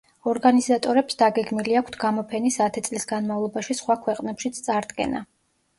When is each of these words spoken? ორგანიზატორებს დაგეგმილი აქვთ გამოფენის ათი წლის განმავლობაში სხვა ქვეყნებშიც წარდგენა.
ორგანიზატორებს 0.29 1.19
დაგეგმილი 1.19 1.77
აქვთ 1.81 1.99
გამოფენის 2.05 2.59
ათი 2.69 2.85
წლის 2.89 3.07
განმავლობაში 3.15 3.79
სხვა 3.83 4.01
ქვეყნებშიც 4.09 4.67
წარდგენა. 4.69 5.25